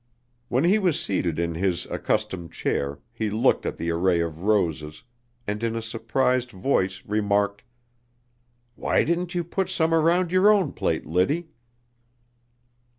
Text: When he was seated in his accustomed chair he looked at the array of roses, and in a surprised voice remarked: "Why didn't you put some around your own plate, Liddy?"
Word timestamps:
When 0.47 0.63
he 0.63 0.79
was 0.79 0.99
seated 0.99 1.37
in 1.37 1.53
his 1.53 1.85
accustomed 1.85 2.51
chair 2.51 2.97
he 3.13 3.29
looked 3.29 3.67
at 3.67 3.77
the 3.77 3.91
array 3.91 4.19
of 4.19 4.39
roses, 4.41 5.03
and 5.45 5.61
in 5.63 5.75
a 5.75 5.81
surprised 5.83 6.49
voice 6.49 7.03
remarked: 7.05 7.61
"Why 8.73 9.03
didn't 9.03 9.35
you 9.35 9.43
put 9.43 9.69
some 9.69 9.93
around 9.93 10.31
your 10.31 10.51
own 10.51 10.71
plate, 10.73 11.05
Liddy?" 11.05 11.49